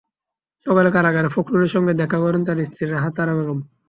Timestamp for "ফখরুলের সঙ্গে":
1.35-1.93